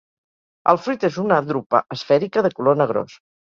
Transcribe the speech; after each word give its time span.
El 0.73 0.79
fruit 0.85 1.05
és 1.11 1.21
una 1.25 1.39
drupa 1.51 1.85
esfèrica 1.99 2.47
de 2.49 2.55
color 2.59 2.85
negrós. 2.85 3.19